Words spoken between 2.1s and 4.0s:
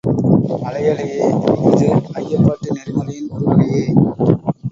ஐயப்பாட்டு நெறிமுறையின் ஒரு வகையே.